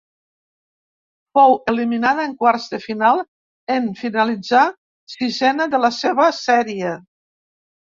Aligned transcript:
Fou 1.39 1.53
eliminada 1.73 2.25
en 2.31 2.33
quarts 2.41 2.67
de 2.73 2.81
final 2.87 3.23
en 3.77 3.93
finalitzar 4.03 4.67
sisena 5.19 5.73
de 5.77 5.87
la 5.87 5.97
seva 6.05 6.31
sèrie. 6.45 7.01